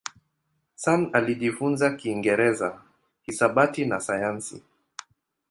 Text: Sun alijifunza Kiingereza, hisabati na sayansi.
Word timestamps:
Sun 0.75 1.09
alijifunza 1.13 1.95
Kiingereza, 1.95 2.81
hisabati 3.23 3.85
na 3.85 3.99
sayansi. 3.99 4.63